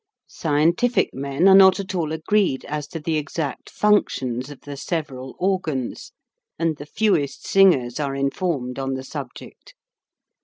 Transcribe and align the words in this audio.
Scien 0.27 0.73
tific 0.73 1.09
men 1.13 1.47
are 1.47 1.53
not 1.53 1.79
at 1.79 1.93
all 1.93 2.11
agreed 2.11 2.65
as 2.65 2.87
to 2.87 2.99
the 2.99 3.17
exact 3.17 3.65
B 3.79 3.85
1 3.87 3.91
2 3.91 3.95
HOW 3.97 4.01
TO 4.01 4.01
SING 4.01 4.01
functions 4.31 4.49
of 4.49 4.61
the 4.61 4.75
several 4.75 5.35
organs 5.37 6.11
and 6.57 6.77
the 6.77 6.87
fewest 6.87 7.45
singers 7.45 7.99
are 7.99 8.15
informed 8.15 8.79
on 8.79 8.95
the 8.95 9.03
subject. 9.03 9.75